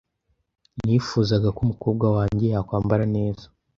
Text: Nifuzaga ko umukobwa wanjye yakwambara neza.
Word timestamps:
Nifuzaga 0.83 1.47
ko 1.55 1.59
umukobwa 1.65 2.05
wanjye 2.17 2.45
yakwambara 2.53 3.05
neza. 3.15 3.45